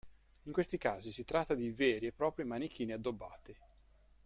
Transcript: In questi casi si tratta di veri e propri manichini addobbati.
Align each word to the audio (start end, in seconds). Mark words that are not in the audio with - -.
In 0.45 0.51
questi 0.51 0.79
casi 0.79 1.11
si 1.11 1.23
tratta 1.25 1.53
di 1.53 1.69
veri 1.69 2.07
e 2.07 2.11
propri 2.11 2.43
manichini 2.43 2.91
addobbati. 2.93 3.55